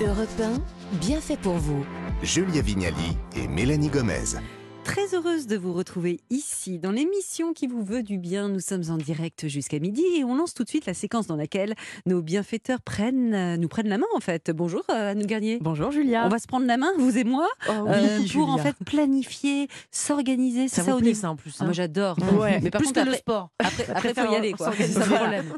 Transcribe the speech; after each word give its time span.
Europe 0.00 0.28
1, 0.40 0.96
bien 0.98 1.20
fait 1.20 1.36
pour 1.36 1.54
vous. 1.54 1.84
Julia 2.22 2.62
Vignali 2.62 3.16
et 3.36 3.46
Mélanie 3.46 3.88
Gomez. 3.88 4.36
Très 4.84 5.14
heureuse 5.14 5.46
de 5.46 5.56
vous 5.56 5.72
retrouver 5.72 6.20
ici 6.28 6.78
dans 6.78 6.90
l'émission 6.92 7.52
qui 7.54 7.66
vous 7.66 7.82
veut 7.82 8.02
du 8.02 8.18
bien. 8.18 8.48
Nous 8.50 8.60
sommes 8.60 8.82
en 8.90 8.96
direct 8.98 9.48
jusqu'à 9.48 9.78
midi 9.78 10.04
et 10.18 10.24
on 10.24 10.34
lance 10.34 10.52
tout 10.52 10.62
de 10.62 10.68
suite 10.68 10.84
la 10.86 10.92
séquence 10.94 11.26
dans 11.26 11.36
laquelle 11.36 11.74
nos 12.06 12.20
bienfaiteurs 12.20 12.80
prennent, 12.82 13.34
euh, 13.34 13.56
nous 13.56 13.66
prennent 13.68 13.88
la 13.88 13.96
main 13.98 14.06
en 14.14 14.20
fait. 14.20 14.50
Bonjour 14.50 14.82
euh, 14.90 15.12
Anne 15.12 15.24
Garnier. 15.24 15.58
Bonjour 15.62 15.90
Julia. 15.90 16.26
On 16.26 16.28
va 16.28 16.38
se 16.38 16.46
prendre 16.46 16.66
la 16.66 16.76
main, 16.76 16.92
vous 16.98 17.16
et 17.16 17.24
moi, 17.24 17.48
Oh 17.68 17.72
oui, 17.86 17.90
euh, 17.94 18.18
pour 18.18 18.26
Julia. 18.26 18.46
en 18.46 18.58
fait 18.58 18.76
planifier, 18.84 19.68
s'organiser. 19.90 20.68
ça, 20.68 20.76
C'est 20.76 20.82
ça 20.82 20.90
vous 20.92 20.98
au 20.98 21.00
plaît 21.00 21.08
niveau. 21.08 21.20
ça 21.20 21.30
en 21.30 21.36
plus. 21.36 21.52
Ah, 21.58 21.62
hein 21.62 21.64
moi 21.64 21.72
j'adore. 21.72 22.16
Ouais, 22.38 22.60
Mais 22.62 22.70
par 22.70 22.80
plus 22.80 22.88
contre, 22.88 23.00
que 23.00 23.06
le 23.06 23.12
après- 23.12 23.18
sport. 23.20 23.50
Après, 23.58 23.82
après, 23.84 23.94
préfère 24.12 24.26
faut 24.26 24.32
y 24.32 24.36
aller 24.36 24.52
quoi. 24.52 24.70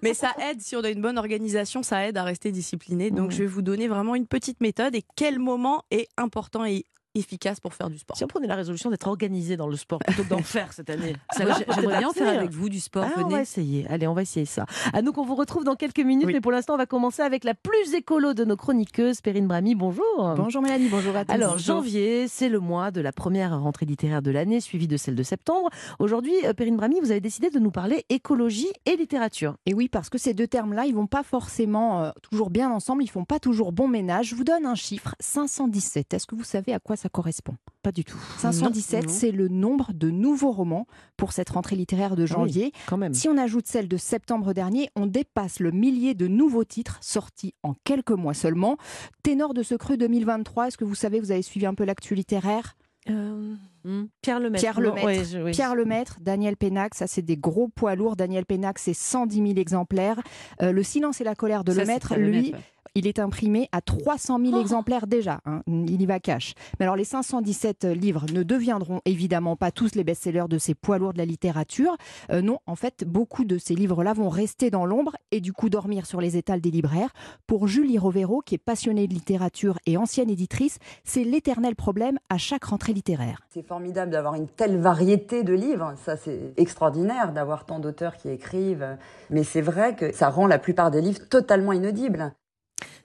Mais 0.03 0.15
ça 0.15 0.33
aide, 0.51 0.61
si 0.63 0.77
on 0.77 0.81
a 0.85 0.89
une 0.91 1.03
bonne 1.03 1.19
organisation, 1.19 1.83
ça 1.83 2.07
aide 2.07 2.17
à 2.17 2.23
rester 2.23 2.53
discipliné. 2.53 3.11
Donc 3.11 3.33
je 3.33 3.39
vais 3.39 3.47
vous 3.47 3.63
donner 3.63 3.89
vraiment 3.89 4.15
une 4.15 4.27
petite 4.29 4.61
méthode 4.61 4.95
et 4.95 5.03
quel 5.17 5.41
moment 5.41 5.83
est 5.91 6.09
important 6.17 6.65
et 6.65 6.85
efficace 7.19 7.61
pour 7.61 7.75
faire 7.75 7.91
du 7.91 7.99
sport. 7.99 8.17
Si 8.17 8.25
on 8.25 8.29
prenait 8.29 8.47
la 8.47 8.55
résolution 8.55 8.91
d'être 8.91 9.07
organisé 9.09 9.57
dans 9.57 9.67
le 9.67 9.77
sport 9.77 9.99
plutôt 10.01 10.25
que 10.25 10.29
d'en 10.29 10.43
faire 10.43 10.73
cette 10.73 10.91
année, 10.91 11.15
J'aimerais 11.39 11.99
bien 11.99 12.13
faire 12.13 12.29
avec 12.39 12.51
vous 12.51 12.69
du 12.69 12.81
sport. 12.81 13.05
Ah, 13.07 13.21
on 13.25 13.29
va 13.29 13.41
essayer. 13.41 13.87
Allez, 13.89 14.07
on 14.07 14.15
va 14.15 14.23
essayer 14.23 14.47
ça. 14.47 14.67
À 14.93 15.03
nous 15.03 15.13
qu'on 15.13 15.25
vous 15.25 15.35
retrouve 15.35 15.65
dans 15.65 15.75
quelques 15.77 16.01
minutes, 16.01 16.27
Oui. 16.27 16.33
mais 16.35 16.41
pour 16.41 16.53
l'instant, 16.53 16.75
on 16.75 16.79
va 16.79 16.87
commencer 16.87 17.23
avec 17.23 17.45
la 17.45 17.55
plus 17.55 17.95
écolo 17.95 18.35
de 18.35 18.45
nos 18.45 18.57
chroniqueuses, 18.57 19.21
Perrine 19.21 19.47
Brami. 19.47 19.75
Bonjour. 19.75 20.35
Bonjour 20.37 20.63
Mélanie, 20.63 20.89
bonjour 20.89 21.17
à 21.17 21.25
tous. 21.25 21.33
Alors, 21.33 21.59
janvier, 21.59 22.29
c'est 22.29 22.49
le 22.49 22.61
mois 22.61 22.91
de 22.91 23.01
la 23.01 23.13
première 23.13 23.59
rentrée 23.61 23.87
littéraire 23.87 24.23
de 24.23 24.31
l'année, 24.31 24.61
suivie 24.61 24.89
de 24.89 24.97
celle 24.97 25.15
de 25.15 25.23
septembre. 25.23 25.69
Aujourd'hui, 25.99 26.35
euh, 26.45 26.53
Perrine 26.53 26.77
Brami, 26.77 27.01
vous 27.01 27.11
avez 27.11 27.21
décidé 27.21 27.51
de 27.51 27.59
nous 27.59 27.71
parler 27.71 28.05
écologie 28.11 28.69
et 28.87 28.97
littérature. 28.97 29.57
Et 29.67 29.75
oui, 29.75 29.89
parce 29.89 30.09
que 30.11 30.19
ces 30.19 30.35
deux 30.35 30.47
termes-là, 30.47 30.87
ils 30.87 30.95
vont 30.95 31.07
pas 31.07 31.23
forcément 31.23 32.03
euh, 32.05 32.11
toujours 32.23 32.51
bien 32.51 32.71
ensemble, 32.71 33.03
ils 33.03 33.11
font 33.11 33.25
pas 33.25 33.39
toujours 33.39 33.73
bon 33.73 33.89
ménage. 33.89 34.29
Je 34.29 34.35
vous 34.35 34.45
donne 34.45 34.67
un 34.67 34.75
chiffre, 34.75 35.15
517. 35.21 36.15
Est-ce 36.15 36.27
que 36.27 36.35
vous 36.35 36.45
savez 36.45 36.73
à 36.73 36.79
quoi 36.79 36.97
ça 36.97 37.06
correspond 37.09 37.55
Pas 37.83 37.93
du 37.93 38.05
tout. 38.05 38.19
517, 38.39 39.03
Non, 39.03 39.09
non. 39.09 39.15
c'est 39.19 39.31
le 39.33 39.49
nombre 39.49 39.93
de 39.95 40.11
nouveaux 40.11 40.53
romans 40.53 40.87
pour 41.17 41.33
cette 41.33 41.51
rentrée 41.51 41.77
littéraire 41.77 42.17
de 42.17 42.27
janvier. 42.27 42.73
Quand 42.87 42.97
même. 42.97 43.15
Si 43.15 43.29
on 43.29 43.37
ajoute 43.39 43.67
celle 43.67 43.89
de 43.89 43.97
septembre 43.97 44.53
dernier, 44.53 44.89
on 44.97 45.07
dépasse 45.07 45.61
le 45.61 45.71
millier 45.71 46.15
de 46.15 46.27
nouveaux 46.27 46.65
titres 46.65 46.99
sortis 47.01 47.55
en 47.63 47.75
quelques 47.85 48.11
mois 48.11 48.35
seulement. 48.35 48.77
Ténor 49.23 49.55
de 49.55 49.63
ce 49.63 49.75
cru 49.75 49.97
2023, 49.97 50.69
est-ce 50.69 50.77
que 50.79 50.85
vous 50.85 50.95
savez, 50.95 51.21
vous 51.21 51.31
avez 51.31 51.43
suivi 51.43 51.67
un 51.67 51.75
peu 51.75 51.85
l'actu 51.85 52.15
littéraire? 52.15 52.77
Euh, 53.09 53.55
Hmm. 53.85 54.07
Pierre 54.21 54.41
Lemaitre. 54.41 54.61
Pierre 54.61 54.81
je- 55.25 55.39
oui. 55.75 55.77
Lemaître, 55.77 56.17
Daniel 56.21 56.57
Pénac, 56.57 56.97
ça 56.97 57.07
c'est 57.07 57.23
des 57.23 57.37
gros 57.37 57.69
poids 57.69 57.95
lourds. 57.95 58.17
Daniel 58.17 58.45
Pénac, 58.45 58.81
c'est 58.81 58.95
110 58.95 59.37
000 59.37 59.59
exemplaires. 59.59 60.21
Euh, 60.61 60.73
le 60.73 60.83
silence 60.83 61.21
et 61.21 61.25
la 61.25 61.37
colère 61.37 61.63
de 61.63 61.71
Ça, 61.71 61.83
Lemaître, 61.83 62.17
lui. 62.17 62.53
Il 62.95 63.07
est 63.07 63.19
imprimé 63.19 63.69
à 63.73 63.81
300 63.81 64.39
000 64.41 64.53
Oh. 64.57 64.61
exemplaires 64.61 65.07
déjà. 65.07 65.41
hein. 65.47 65.63
Il 65.67 66.01
y 66.01 66.07
va 66.07 66.21
cash. 66.21 66.55
Mais 66.79 66.85
alors 66.85 66.97
les 66.97 67.05
517 67.05 67.85
livres 67.85 68.27
ne 68.33 68.43
deviendront 68.43 69.01
évidemment 69.05 69.57
pas 69.57 69.71
tous 69.71 69.95
les 69.95 70.05
best-sellers 70.05 70.47
de 70.49 70.59
ces 70.59 70.75
poids 70.75 70.99
lourds 70.99 71.13
de 71.13 71.19
la 71.19 71.25
littérature. 71.25 71.97
Euh, 72.31 72.41
non, 72.43 72.59
en 72.67 72.77
fait, 72.77 73.05
beaucoup 73.07 73.45
de 73.45 73.59
ces 73.59 73.75
livres-là 73.75 74.13
vont 74.13 74.29
rester 74.29 74.71
dans 74.71 74.87
l'ombre 74.87 75.17
et 75.33 75.41
du 75.41 75.53
coup 75.53 75.69
dormir 75.69 76.07
sur 76.07 76.21
les 76.21 76.37
étals 76.37 76.61
des 76.61 76.71
libraires. 76.71 77.11
Pour 77.47 77.67
Julie 77.69 77.99
Rovero, 77.99 78.41
qui 78.41 78.55
est 78.55 78.59
passionnée 78.59 79.07
de 79.09 79.15
littérature 79.15 79.79
et 79.87 79.97
ancienne 79.97 80.31
éditrice, 80.31 80.79
c'est 81.05 81.25
l'éternel 81.25 81.75
problème 81.77 82.19
à 82.29 82.39
chaque 82.39 82.65
rentrée 82.65 82.93
littéraire. 82.93 83.41
C'est 83.51 83.67
formidable 83.67 84.11
d'avoir 84.13 84.35
une 84.35 84.49
telle 84.49 84.79
variété 84.79 85.43
de 85.43 85.53
livres. 85.55 85.95
Ça, 86.05 86.17
c'est 86.17 86.53
extraordinaire 86.57 87.33
d'avoir 87.33 87.65
tant 87.67 87.79
d'auteurs 87.79 88.17
qui 88.17 88.29
écrivent. 88.29 88.97
Mais 89.31 89.45
c'est 89.45 89.61
vrai 89.61 89.97
que 89.97 90.13
ça 90.15 90.29
rend 90.29 90.47
la 90.47 90.59
plupart 90.59 90.91
des 90.91 91.01
livres 91.01 91.29
totalement 91.29 91.73
inaudibles. 91.73 92.33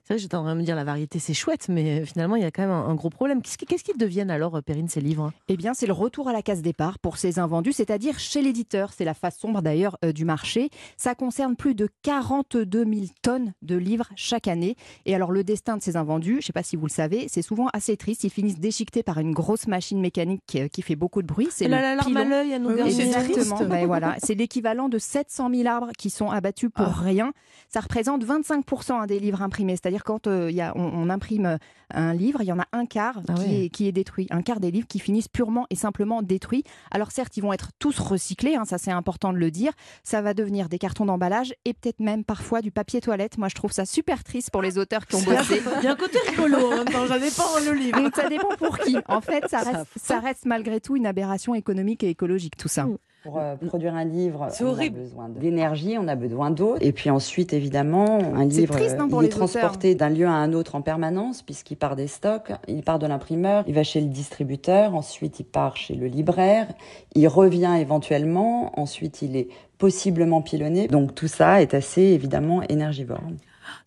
C'est 0.03 0.13
vrai, 0.15 0.19
j'étais 0.19 0.35
en 0.35 0.43
train 0.43 0.55
de 0.55 0.59
me 0.59 0.65
dire 0.65 0.75
la 0.75 0.83
variété 0.83 1.19
c'est 1.19 1.33
chouette, 1.33 1.67
mais 1.69 2.01
euh, 2.01 2.05
finalement 2.05 2.35
il 2.35 2.41
y 2.41 2.45
a 2.45 2.51
quand 2.51 2.63
même 2.63 2.71
un, 2.71 2.85
un 2.87 2.95
gros 2.95 3.09
problème. 3.09 3.41
Qu'est-ce 3.41 3.57
qui- 3.57 3.65
qu'est-ce 3.65 3.83
qu'ils 3.83 3.97
deviennent 3.97 4.31
alors, 4.31 4.55
euh, 4.55 4.61
Perrine, 4.61 4.87
ces 4.89 4.99
livres 5.01 5.31
Eh 5.47 5.57
bien, 5.57 5.73
c'est 5.73 5.85
le 5.85 5.93
retour 5.93 6.27
à 6.27 6.33
la 6.33 6.41
case 6.41 6.61
départ 6.61 6.97
pour 6.99 7.17
ces 7.17 7.37
invendus, 7.39 7.73
c'est-à-dire 7.73 8.17
chez 8.19 8.41
l'éditeur. 8.41 8.91
C'est 8.97 9.05
la 9.05 9.13
face 9.13 9.37
sombre 9.37 9.61
d'ailleurs 9.61 9.97
euh, 10.03 10.11
du 10.11 10.25
marché. 10.25 10.69
Ça 10.97 11.13
concerne 11.15 11.55
plus 11.55 11.75
de 11.75 11.87
42 12.03 12.83
000 12.85 13.05
tonnes 13.21 13.53
de 13.61 13.75
livres 13.75 14.09
chaque 14.15 14.47
année. 14.47 14.75
Et 15.05 15.13
alors, 15.15 15.31
le 15.31 15.43
destin 15.43 15.77
de 15.77 15.83
ces 15.83 15.95
invendus, 15.97 16.33
je 16.33 16.37
ne 16.37 16.41
sais 16.41 16.53
pas 16.53 16.63
si 16.63 16.75
vous 16.75 16.85
le 16.87 16.91
savez, 16.91 17.27
c'est 17.29 17.41
souvent 17.43 17.67
assez 17.73 17.95
triste. 17.97 18.23
Ils 18.23 18.29
finissent 18.31 18.59
déchiquetés 18.59 19.03
par 19.03 19.19
une 19.19 19.33
grosse 19.33 19.67
machine 19.67 19.99
mécanique 19.99 20.41
qui, 20.47 20.67
qui 20.69 20.81
fait 20.81 20.95
beaucoup 20.95 21.21
de 21.21 21.27
bruit. 21.27 21.47
C'est 21.51 21.65
le 21.65 21.71
la 21.71 21.95
larme 21.95 22.17
à 22.17 22.21
pilon. 22.21 22.29
l'œil 22.29 22.53
à 22.53 22.59
nous 22.59 22.69
Oui, 22.69 22.75
garder. 22.77 22.91
c'est 22.91 23.03
Exactement. 23.05 23.55
triste. 23.57 23.69
Ben 23.69 23.85
voilà, 23.85 24.15
c'est 24.23 24.33
l'équivalent 24.35 24.89
de 24.89 24.97
700 24.97 25.49
000 25.53 25.67
arbres 25.67 25.91
qui 25.97 26.09
sont 26.09 26.29
abattus 26.29 26.69
pour 26.73 26.87
Ah. 26.87 27.01
rien. 27.03 27.33
Ça 27.69 27.79
représente 27.81 28.23
25% 28.25 28.93
hein, 29.01 29.05
des 29.05 29.19
livres 29.19 29.41
imprimés. 29.41 29.73
C'est-à-dire 29.73 29.90
quand 29.99 30.27
euh, 30.27 30.49
il 30.49 30.55
y 30.55 30.61
a, 30.61 30.73
on, 30.75 30.83
on 30.83 31.09
imprime 31.09 31.45
euh, 31.45 31.57
un 31.93 32.13
livre, 32.13 32.41
il 32.41 32.45
y 32.47 32.51
en 32.51 32.59
a 32.59 32.67
un 32.71 32.85
quart 32.85 33.21
Ah 33.27 33.33
qui, 33.33 33.41
ouais. 33.41 33.65
est, 33.65 33.69
qui 33.69 33.87
est 33.87 33.91
détruit. 33.91 34.27
Un 34.29 34.41
quart 34.41 34.59
des 34.59 34.71
livres 34.71 34.87
qui 34.87 34.99
finissent 34.99 35.27
purement 35.27 35.65
et 35.69 35.75
simplement 35.75 36.21
détruits. 36.21 36.63
Alors 36.89 37.11
certes, 37.11 37.35
ils 37.37 37.41
vont 37.41 37.53
être 37.53 37.71
tous 37.79 37.99
recyclés, 37.99 38.55
hein, 38.55 38.65
ça 38.65 38.77
c'est 38.77 38.91
important 38.91 39.33
de 39.33 39.37
le 39.37 39.51
dire. 39.51 39.73
Ça 40.03 40.21
va 40.21 40.33
devenir 40.33 40.69
des 40.69 40.77
cartons 40.77 41.05
d'emballage 41.05 41.53
et 41.65 41.73
peut-être 41.73 41.99
même 41.99 42.23
parfois 42.23 42.61
du 42.61 42.71
papier 42.71 43.01
toilette. 43.01 43.37
Moi, 43.37 43.49
je 43.49 43.55
trouve 43.55 43.71
ça 43.71 43.85
super 43.85 44.23
triste 44.23 44.51
pour 44.51 44.61
les 44.61 44.77
auteurs 44.77 45.05
qui 45.05 45.15
ont 45.15 45.21
bossé. 45.21 45.61
Il 45.79 45.83
y 45.83 45.87
a 45.87 45.91
un 45.91 45.95
côté 45.95 46.17
rigolo 46.29 46.57
en 46.71 46.75
même 46.77 46.85
temps, 46.85 47.05
j'avais 47.07 47.31
pas 47.31 47.43
le 47.65 47.73
livre. 47.73 48.01
Donc 48.01 48.15
ça 48.15 48.29
dépend 48.29 48.55
pour 48.57 48.77
qui. 48.79 48.97
En 49.07 49.21
fait, 49.21 49.43
ça 49.49 49.59
Ça 49.61 49.71
reste, 49.71 49.87
ça 49.97 50.19
reste 50.19 50.45
malgré 50.45 50.79
tout 50.79 50.95
une 50.95 51.05
aberration 51.05 51.55
économique 51.55 52.03
et 52.03 52.09
écologique, 52.09 52.55
tout 52.57 52.67
ça. 52.67 52.87
Pour 53.23 53.37
euh, 53.37 53.55
produire 53.55 53.93
un 53.93 54.03
livre, 54.03 54.47
C'est 54.49 54.63
on 54.63 54.69
horrible. 54.69 54.97
a 54.99 55.03
besoin 55.03 55.29
d'énergie, 55.29 55.95
on 55.99 56.07
a 56.07 56.15
besoin 56.15 56.49
d'eau. 56.49 56.75
Et 56.81 56.91
puis 56.91 57.11
ensuite, 57.11 57.53
évidemment, 57.53 58.17
un 58.35 58.49
C'est 58.49 58.61
livre, 58.61 58.75
triste, 58.75 58.95
hein, 58.99 59.05
euh, 59.05 59.09
pour 59.09 59.21
il 59.21 59.25
est 59.25 59.27
auteurs. 59.27 59.47
transporté 59.47 59.93
d'un 59.93 60.09
lieu 60.09 60.25
à 60.25 60.31
un 60.31 60.53
autre 60.53 60.73
en 60.73 60.81
permanence, 60.81 61.43
puisqu'il 61.43 61.75
part 61.77 61.95
des 61.95 62.07
stocks, 62.07 62.51
il 62.67 62.81
part 62.81 62.97
de 62.97 63.05
l'imprimeur, 63.05 63.63
il 63.67 63.75
va 63.75 63.83
chez 63.83 64.01
le 64.01 64.07
distributeur, 64.07 64.95
ensuite 64.95 65.39
il 65.39 65.43
part 65.43 65.77
chez 65.77 65.93
le 65.93 66.07
libraire, 66.07 66.67
il 67.13 67.27
revient 67.27 67.75
éventuellement, 67.79 68.71
ensuite 68.79 69.21
il 69.21 69.35
est 69.35 69.49
possiblement 69.77 70.41
pilonné. 70.41 70.87
Donc 70.87 71.13
tout 71.13 71.27
ça 71.27 71.61
est 71.61 71.75
assez 71.75 72.01
évidemment 72.01 72.63
énergivore. 72.69 73.21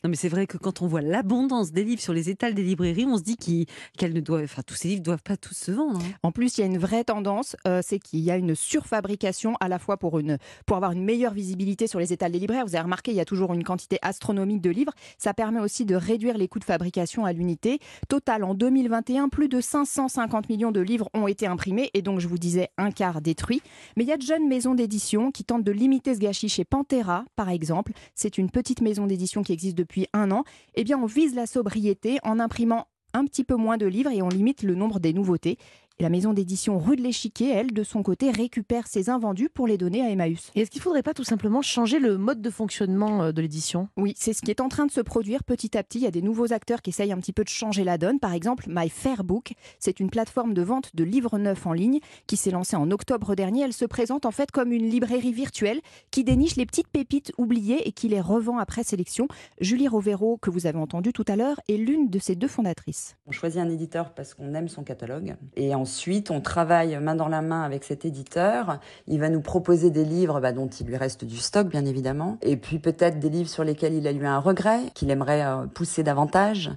Non, 0.03 0.11
mais 0.11 0.17
c'est 0.17 0.29
vrai 0.29 0.47
que 0.47 0.57
quand 0.59 0.83
on 0.83 0.87
voit 0.87 1.01
l'abondance 1.01 1.73
des 1.73 1.85
livres 1.85 2.01
sur 2.03 2.13
les 2.13 2.31
étals 2.31 2.55
des 2.55 2.63
librairies, 2.63 3.07
on 3.07 3.17
se 3.19 3.23
dit 3.23 3.37
qu'elles 3.37 4.13
ne 4.13 4.21
doivent, 4.21 4.45
enfin, 4.45 4.63
tous 4.67 4.75
ces 4.75 4.89
livres 4.89 5.01
ne 5.01 5.05
doivent 5.05 5.23
pas 5.23 5.37
tous 5.37 5.55
se 5.55 5.71
vendre. 5.73 6.01
hein. 6.01 6.13
En 6.23 6.33
plus, 6.33 6.57
il 6.59 6.61
y 6.61 6.65
a 6.65 6.67
une 6.67 6.79
vraie 6.79 7.05
tendance, 7.05 7.57
euh, 7.67 7.81
c'est 7.83 7.99
qu'il 7.99 8.21
y 8.21 8.31
a 8.31 8.37
une 8.37 8.55
surfabrication 8.55 9.55
à 9.61 9.69
la 9.69 9.79
fois 9.79 9.97
pour, 9.97 10.19
une, 10.19 10.39
pour 10.67 10.77
avoir 10.77 10.93
une 10.93 11.05
meilleure 11.05 11.33
visibilité 11.35 11.87
sur 11.87 11.99
les 11.99 12.13
étals 12.13 12.33
des 12.33 12.39
libraires. 12.39 12.65
Vous 12.67 12.75
avez 12.75 12.85
remarqué, 12.85 13.11
il 13.11 13.17
y 13.17 13.21
a 13.21 13.25
toujours 13.25 13.53
une 13.55 13.65
quantité 13.65 13.99
astronomique 14.03 14.61
de 14.61 14.71
livres. 14.71 14.93
Ça 15.19 15.35
permet 15.35 15.61
aussi 15.61 15.85
de 15.85 15.95
réduire 15.95 16.39
les 16.39 16.49
coûts 16.49 16.59
de 16.59 16.65
fabrication 16.65 17.25
à 17.25 17.33
l'unité. 17.33 17.79
Total, 18.09 18.45
en 18.45 18.55
2021, 18.55 19.29
plus 19.29 19.49
de 19.49 19.61
550 19.61 20.49
millions 20.49 20.73
de 20.73 20.81
livres 20.81 21.09
ont 21.15 21.27
été 21.27 21.47
imprimés 21.47 21.91
et 21.95 22.03
donc, 22.03 22.21
je 22.21 22.29
vous 22.29 22.39
disais, 22.39 22.69
un 22.79 22.91
quart 22.91 23.21
détruit. 23.21 23.63
Mais 23.97 24.05
il 24.05 24.09
y 24.09 24.13
a 24.13 24.17
de 24.17 24.23
jeunes 24.23 24.49
maisons 24.49 24.75
d'édition 24.75 25.31
qui 25.31 25.45
tentent 25.45 25.65
de 25.65 25.73
limiter 25.73 26.15
ce 26.15 26.21
gâchis 26.21 26.49
chez 26.49 26.65
Pantera, 26.65 27.25
par 27.37 27.49
exemple. 27.49 27.93
C'est 28.15 28.39
une 28.39 28.51
petite 28.51 28.81
maison 28.81 29.07
d'édition 29.07 29.43
qui 29.43 29.53
existe 29.53 29.74
depuis 29.75 30.07
un 30.13 30.31
an. 30.31 30.45
Eh 30.75 30.85
bien, 30.85 30.99
on 30.99 31.07
vise 31.07 31.35
la 31.35 31.47
sobriété 31.47 32.19
en 32.23 32.39
imprimant 32.41 32.87
un 33.15 33.25
petit 33.25 33.45
peu 33.45 33.55
moins 33.55 33.77
de 33.77 33.87
livres 33.87 34.11
et 34.11 34.23
on 34.23 34.29
limite 34.29 34.63
le 34.63 34.75
nombre 34.75 34.99
des 34.99 35.13
nouveautés. 35.13 35.57
Et 36.01 36.03
la 36.03 36.11
maison 36.11 36.33
d'édition 36.33 36.77
Rue 36.81 36.97
de 36.97 37.03
l'Échiquier, 37.03 37.51
elle, 37.51 37.73
de 37.73 37.85
son 37.85 38.03
côté, 38.03 38.33
récupère 38.33 38.89
ses 38.89 39.11
invendus 39.11 39.49
pour 39.49 39.69
les 39.69 39.79
donner 39.79 40.03
à 40.03 40.11
Emmaüs. 40.11 40.51
Et 40.57 40.63
est-ce 40.63 40.71
qu'il 40.73 40.81
ne 40.81 40.83
faudrait 40.83 41.05
pas 41.05 41.15
tout 41.15 41.23
simplement 41.23 41.63
changer 41.63 42.01
le 42.01 42.19
mode 42.19 42.43
de 42.43 42.51
fonctionnement 42.51 43.23
euh, 43.23 43.31
de 43.31 43.41
l'édition? 43.41 43.89
Oui, 43.97 44.13
c'est 44.17 44.33
ce 44.33 44.43
qui 44.43 44.51
est 44.51 44.61
en 44.61 44.69
train 44.69 44.87
de 44.87 44.91
se 44.91 45.01
produire 45.01 45.45
petit 45.45 45.79
à 45.79 45.85
petit. 45.85 45.99
Il 45.99 46.03
y 46.03 46.09
a 46.09 46.11
des 46.11 46.21
nouveaux 46.21 46.53
acteurs 46.53 46.83
qui 46.83 46.91
essayent 46.91 47.13
un 47.13 47.19
petit 47.19 47.33
peu 47.33 47.45
de 47.45 47.49
changer 47.49 47.85
la 47.85 47.97
donne. 47.97 48.19
Par 48.19 48.33
exemple, 48.33 48.65
My 48.69 48.89
Fair 48.89 49.23
Book, 49.23 49.53
c'est 49.79 50.01
une 50.01 50.11
plateforme 50.11 50.53
de 50.53 50.63
vente 50.63 50.97
de 50.97 51.05
livres 51.05 51.39
neufs 51.39 51.65
en 51.65 51.73
ligne 51.73 52.01
qui 52.27 52.37
s'est 52.37 52.51
lancée 52.51 52.75
en 52.75 52.91
octobre 52.91 53.37
dernier. 53.37 53.63
Elle 53.63 53.73
se 53.73 53.85
présente 53.85 54.27
en 54.27 54.33
fait 54.33 54.51
comme 54.51 54.73
une 54.73 54.91
librairie 54.91 55.33
virtuelle 55.33 55.81
qui 56.11 56.25
déniche 56.25 56.57
les 56.57 56.67
petites 56.67 56.89
pépites 56.89 57.31
oubliées 57.39 57.87
et 57.87 57.93
qui 57.93 58.09
les 58.09 58.21
revend 58.21 58.59
après 58.59 58.83
sélection. 58.83 59.29
Julie 59.61 59.87
Rovero, 59.87 60.39
que 60.39 60.51
vous 60.51 60.67
avez 60.67 60.79
entendu 60.79 61.13
tout 61.13 61.25
à 61.29 61.37
l'heure, 61.37 61.61
est 61.69 61.77
l'une 61.77 62.11
de 62.11 62.19
ses 62.19 62.35
deux 62.35 62.49
fondatrices. 62.49 63.15
On 63.29 63.31
choisit 63.31 63.61
un 63.61 63.71
éditeur 63.71 64.13
parce 64.13 64.35
qu'on 64.35 64.55
aime 64.55 64.67
son 64.67 64.83
catalogue. 64.83 65.37
Et 65.55 65.73
ensuite, 65.85 66.31
on 66.31 66.41
travaille 66.41 66.99
main 66.99 67.15
dans 67.15 67.29
la 67.29 67.43
main 67.43 67.61
avec 67.61 67.85
cet 67.85 68.07
éditeur. 68.07 68.79
Il 69.07 69.21
va 69.21 69.29
nous 69.29 69.43
proposer 69.43 69.91
des 69.91 70.07
livres 70.07 70.41
bah, 70.41 70.53
dont 70.53 70.67
il 70.67 70.87
lui 70.87 70.97
reste 70.97 71.27
du 71.27 71.37
stock, 71.37 71.69
bien 71.69 71.85
évidemment. 71.85 72.39
Et 72.41 72.57
puis 72.57 72.79
peut-être 72.79 73.19
des 73.19 73.29
livres 73.29 73.51
sur 73.51 73.65
lesquels 73.65 73.93
il 73.93 74.07
a 74.07 74.13
eu 74.13 74.25
un 74.25 74.39
regret, 74.39 74.81
qu'il 74.95 75.11
aimerait 75.11 75.45
euh, 75.45 75.67
pousser 75.67 76.03
davantage. 76.03 76.71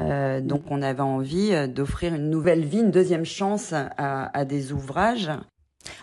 Euh, 0.00 0.40
donc 0.40 0.62
on 0.70 0.82
avait 0.82 1.02
envie 1.02 1.52
euh, 1.52 1.68
d'offrir 1.68 2.14
une 2.14 2.30
nouvelle 2.30 2.64
vie, 2.64 2.80
une 2.80 2.90
deuxième 2.90 3.24
chance 3.24 3.72
à, 3.72 4.36
à 4.36 4.44
des 4.44 4.72
ouvrages. 4.72 5.30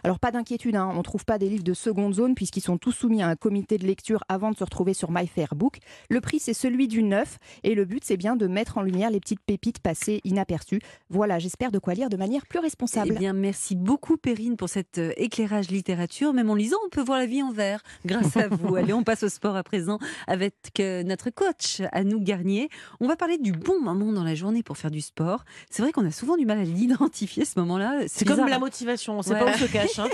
Alors 0.03 0.19
pas 0.19 0.31
d'inquiétude, 0.31 0.75
hein, 0.75 0.89
on 0.93 0.97
ne 0.97 1.03
trouve 1.03 1.25
pas 1.25 1.37
des 1.37 1.49
livres 1.49 1.63
de 1.63 1.73
seconde 1.73 2.13
zone 2.13 2.35
puisqu'ils 2.35 2.61
sont 2.61 2.77
tous 2.77 2.91
soumis 2.91 3.21
à 3.21 3.27
un 3.27 3.35
comité 3.35 3.77
de 3.77 3.85
lecture 3.85 4.23
avant 4.29 4.51
de 4.51 4.57
se 4.57 4.63
retrouver 4.63 4.93
sur 4.93 5.11
MyFairBook. 5.11 5.79
Le 6.09 6.21
prix 6.21 6.39
c'est 6.39 6.53
celui 6.53 6.87
du 6.87 7.03
neuf 7.03 7.37
et 7.63 7.75
le 7.75 7.85
but 7.85 8.03
c'est 8.03 8.17
bien 8.17 8.35
de 8.35 8.47
mettre 8.47 8.77
en 8.77 8.81
lumière 8.81 9.09
les 9.09 9.19
petites 9.19 9.41
pépites 9.41 9.79
passées 9.79 10.21
inaperçues. 10.23 10.79
Voilà, 11.09 11.39
j'espère 11.39 11.71
de 11.71 11.79
quoi 11.79 11.93
lire 11.93 12.09
de 12.09 12.17
manière 12.17 12.45
plus 12.45 12.59
responsable. 12.59 13.11
Eh 13.15 13.19
bien, 13.19 13.33
merci 13.33 13.75
beaucoup, 13.75 14.17
Perrine, 14.17 14.55
pour 14.57 14.69
cet 14.69 14.97
euh, 14.97 15.11
éclairage 15.17 15.69
littérature. 15.69 16.33
Même 16.33 16.49
en 16.49 16.55
lisant, 16.55 16.77
on 16.85 16.89
peut 16.89 17.01
voir 17.03 17.19
la 17.19 17.25
vie 17.25 17.41
en 17.43 17.51
vert 17.51 17.81
grâce 18.05 18.37
à 18.37 18.47
vous. 18.47 18.75
Allez, 18.75 18.93
on 18.93 19.03
passe 19.03 19.23
au 19.23 19.29
sport 19.29 19.55
à 19.55 19.63
présent 19.63 19.99
avec 20.27 20.55
euh, 20.79 21.03
notre 21.03 21.29
coach, 21.29 21.81
Anouk 21.91 22.23
Garnier. 22.23 22.69
On 22.99 23.07
va 23.07 23.15
parler 23.15 23.37
du 23.37 23.51
bon 23.51 23.79
moment 23.81 24.11
dans 24.11 24.23
la 24.23 24.35
journée 24.35 24.63
pour 24.63 24.77
faire 24.77 24.91
du 24.91 25.01
sport. 25.01 25.43
C'est 25.69 25.81
vrai 25.81 25.91
qu'on 25.91 26.05
a 26.05 26.11
souvent 26.11 26.37
du 26.37 26.45
mal 26.45 26.59
à 26.59 26.63
l'identifier, 26.63 27.45
ce 27.45 27.59
moment-là. 27.59 28.01
C'est 28.07 28.25
comme 28.25 28.47
la 28.47 28.59
motivation, 28.59 29.17
on 29.19 29.21
sait 29.21 29.33
Ouais. 29.33 29.39
pas 29.39 29.51
où 29.53 29.57
se 29.57 29.65
cache. 29.75 29.99
hein. 29.99 30.09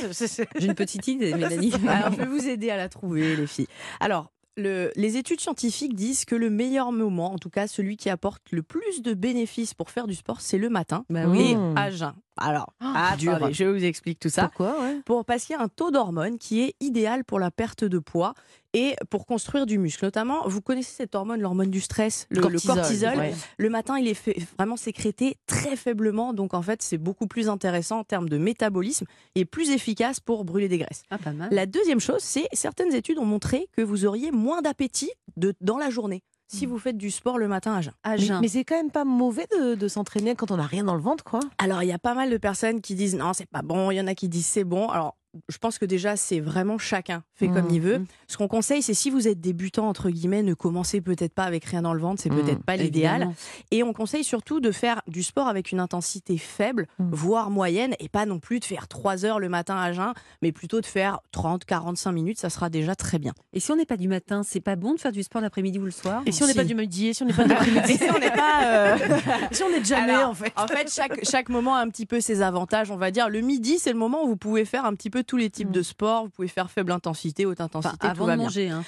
J'ai 0.60 0.66
une 0.68 0.76
petite 0.76 1.08
idée, 1.08 1.34
Mélanie. 1.36 1.74
Alors, 1.88 2.12
je 2.12 2.18
vais 2.18 2.26
vous 2.26 2.48
aider 2.48 2.70
à 2.70 2.78
la 2.78 2.90
trouver, 2.90 3.36
les 3.36 3.48
filles. 3.48 3.68
Alors, 4.00 4.32
le- 4.58 4.92
les 4.96 5.18
études 5.18 5.40
scientifiques 5.40 5.96
disent 5.96 6.26
que 6.26 6.36
le 6.36 6.50
meilleur 6.50 6.92
moment, 6.92 7.34
en 7.34 7.38
tout 7.38 7.50
cas 7.50 7.68
celui 7.68 7.96
qui 7.98 8.10
apporte 8.10 8.42
le 8.52 8.62
plus 8.64 9.02
de 9.02 9.14
bénéfices 9.14 9.74
pour 9.74 9.90
faire 9.90 10.08
du 10.08 10.14
sport, 10.16 10.42
c'est 10.42 10.58
le 10.58 10.70
matin 10.70 11.06
Bah 11.10 11.24
et 11.36 11.56
à 11.78 11.90
jeun. 11.90 12.14
Alors, 12.44 12.74
dur. 13.18 13.50
je 13.54 13.64
vous 13.66 13.84
explique 13.84 14.20
tout 14.20 14.30
ça. 14.30 14.44
Pourquoi 14.50 14.80
ouais 14.82 15.02
Pour, 15.06 15.26
parce 15.26 15.46
qu'il 15.46 15.56
y 15.56 15.60
a 15.60 15.62
un 15.62 15.68
taux 15.68 15.92
d'hormone 15.92 16.38
qui 16.38 16.62
est 16.62 16.76
idéal 16.80 17.24
pour 17.24 17.40
la 17.40 17.52
perte 17.52 17.84
de 17.84 18.00
poids 18.00 18.34
et 18.74 18.96
pour 19.10 19.26
construire 19.26 19.66
du 19.66 19.78
muscle. 19.78 20.06
Notamment, 20.06 20.48
vous 20.48 20.62
connaissez 20.62 20.92
cette 20.96 21.14
hormone, 21.16 21.42
l'hormone 21.42 21.70
du 21.70 21.82
stress, 21.82 22.26
le 22.30 22.42
le 22.42 22.60
cortisol. 22.60 23.18
ouais. 23.18 23.34
Le 23.58 23.70
matin, 23.70 23.98
il 24.00 24.08
est 24.08 24.14
fait- 24.14 24.38
vraiment 24.58 24.78
sécrété 24.78 25.36
très 25.46 25.76
faiblement. 25.76 26.34
Donc, 26.34 26.54
en 26.54 26.62
fait, 26.62 26.82
c'est 26.82 26.98
beaucoup 26.98 27.28
plus 27.28 27.50
intéressant 27.50 28.00
en 28.00 28.04
termes 28.06 28.30
de 28.30 28.38
métabolisme 28.38 29.06
et 29.36 29.44
plus 29.46 29.72
efficace 29.72 30.20
pour 30.22 30.46
brûler 30.46 30.70
des 30.70 30.78
graisses. 30.78 31.04
Ah, 31.10 31.18
pas 31.18 31.32
mal. 31.34 31.50
La 31.52 31.66
deuxième 31.66 32.00
chose, 32.00 32.22
c'est 32.22 32.48
certaines 32.54 32.94
études 32.94 33.18
ont 33.20 33.26
montré 33.26 33.68
que 33.76 33.82
vous 33.82 34.06
auriez 34.06 34.32
moins 34.32 34.62
d'appétit 34.62 35.12
de- 35.36 35.54
dans 35.62 35.78
la 35.78 35.90
journée 35.90 36.24
si 36.52 36.66
vous 36.66 36.78
faites 36.78 36.98
du 36.98 37.12
sport 37.12 37.38
le 37.38 37.48
matin 37.48 37.76
à 37.76 37.82
jeun. 37.82 37.94
À 38.04 38.12
Mais, 38.12 38.18
jeun. 38.18 38.42
mais 38.42 38.48
c'est 38.48 38.64
quand 38.66 38.76
même 38.76 38.92
pas 38.92 39.06
mauvais 39.06 39.48
de, 39.58 39.76
de 39.76 39.88
s'entraîner 39.88 40.36
quand 40.36 40.52
on 40.52 40.58
n'a 40.58 40.66
rien 40.66 40.84
dans 40.84 40.96
le 40.96 41.02
ventre, 41.02 41.24
quoi. 41.24 41.40
Alors, 41.58 41.82
il 41.84 41.88
y 41.88 41.94
a 41.94 42.00
pas 42.00 42.14
mal 42.14 42.30
de 42.30 42.38
personnes 42.38 42.82
qui 42.82 42.96
disent 42.96 43.16
non, 43.16 43.34
c'est 43.34 43.50
pas 43.50 43.62
bon. 43.62 43.92
Il 43.92 43.96
y 43.96 44.02
en 44.02 44.08
a 44.08 44.16
qui 44.16 44.28
disent 44.30 44.46
c'est 44.48 44.64
bon. 44.64 44.88
Alors, 44.90 45.16
je 45.50 45.58
pense 45.58 45.78
que 45.80 45.86
déjà, 45.86 46.16
c'est 46.16 46.40
vraiment 46.40 46.78
chacun 46.78 47.24
fait 47.36 47.48
comme 47.48 47.68
Mmh, 47.68 47.72
il 47.76 47.82
veut. 47.82 48.00
mmh. 48.00 48.06
Ce 48.28 48.38
qu'on 48.38 48.48
conseille, 48.48 48.82
c'est 48.82 48.94
si 48.94 49.10
vous 49.10 49.28
êtes 49.28 49.40
débutant, 49.40 49.88
entre 49.88 50.10
guillemets, 50.10 50.44
ne 50.44 50.54
commencez 50.54 51.02
peut-être 51.02 51.34
pas 51.34 51.44
avec 51.44 51.66
rien 51.66 51.82
dans 51.82 51.94
le 51.94 52.00
ventre. 52.02 52.22
C'est 52.22 52.30
Mmh, 52.32 52.42
peut-être 52.42 52.64
pas 52.64 52.76
l'idéal. 52.76 53.30
Et 53.72 53.84
on 53.84 53.94
conseille 53.94 54.24
surtout 54.24 54.60
de 54.60 54.72
faire 54.72 55.02
du 55.08 55.24
sport 55.24 55.48
avec 55.48 55.72
une 55.72 55.80
intensité 55.80 56.38
faible, 56.38 56.88
Mm. 57.00 57.10
voire 57.14 57.50
moyenne, 57.50 57.96
et 58.00 58.10
pas 58.10 58.26
non 58.26 58.40
plus 58.40 58.60
de 58.60 58.66
faire 58.66 58.88
3 58.88 59.26
heures 59.26 59.40
le 59.40 59.50
matin 59.50 59.78
à 59.78 59.92
jeun, 59.94 60.14
mais 60.42 60.52
plutôt 60.52 60.82
de 60.82 60.86
faire 60.86 61.20
30-45 61.34 62.12
minutes, 62.12 62.38
ça 62.40 62.50
sera 62.50 62.70
déjà 62.70 62.96
très 62.96 63.20
bien. 63.20 63.34
Et 63.54 63.60
si 63.60 63.72
on 63.72 63.76
n'est 63.76 63.86
pas 63.86 63.98
du 63.98 64.08
matin, 64.08 64.42
c'est 64.44 64.60
pas 64.62 64.76
bon 64.76 64.94
de 64.94 65.00
faire 65.00 65.12
du 65.12 65.24
sport 65.24 65.42
l'après-midi 65.42 65.80
ou 65.80 65.86
le 65.86 65.92
soir 65.92 66.22
Et 66.26 66.32
si 66.32 66.44
on 66.44 66.46
n'est 66.48 66.54
Si. 66.54 66.58
pas 66.58 66.64
du 66.66 66.76
midi, 66.76 67.08
et 67.08 67.14
si 67.14 67.24
on 67.24 67.26
n'est 67.28 67.34
pas 67.34 67.44
Et 67.44 67.48
si 67.98 68.04
on 68.14 68.20
n'est 68.20 68.32
pas... 68.32 68.66
euh, 68.66 68.98
Si 69.52 69.64
on 69.64 69.70
n'est 69.70 69.84
jamais, 69.84 70.14
Alors, 70.14 70.30
en 70.30 70.34
fait. 70.34 70.54
En 70.56 70.68
fait, 70.68 70.92
chaque, 70.92 71.24
chaque 71.26 71.50
moment 71.50 71.76
a 71.76 71.80
un 71.82 71.90
petit 71.90 72.06
peu 72.06 72.20
ses 72.22 72.42
avantages, 72.42 72.92
on 72.92 72.98
va 72.98 73.12
dire. 73.12 73.30
Le 73.30 73.42
midi, 73.42 73.80
c'est 73.80 73.92
le 73.94 73.98
moment 74.00 74.24
où 74.24 74.28
vous 74.28 74.38
pouvez 74.38 74.66
faire 74.66 74.86
un 74.86 74.94
petit 74.96 75.10
peu 75.10 75.21
tous 75.24 75.38
les 75.38 75.50
types 75.50 75.70
Mm. 75.70 75.74
de 75.74 75.82
sports. 75.82 76.24
Vous 76.26 76.30
pouvez 76.30 76.48
faire 76.48 76.70
faible 76.72 76.92
intensité, 76.92 77.46
haute 77.46 77.60
Enfin, 77.62 77.66
intensité, 77.66 77.98
tout 78.00 78.08
avant 78.08 78.26
va 78.26 78.34
de 78.34 78.38
bien. 78.38 78.48
hein. 78.70 78.84